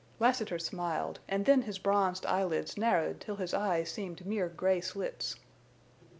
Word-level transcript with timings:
Lassiter 0.17 0.57
smiled, 0.57 1.19
and 1.29 1.45
then 1.45 1.61
his 1.61 1.77
bronzed 1.77 2.25
eyelids 2.25 2.75
narrowed 2.75 3.21
till 3.21 3.35
his 3.35 3.53
eyes 3.53 3.91
seemed 3.91 4.25
mere 4.25 4.49
gray 4.49 4.81
slits. 4.81 5.35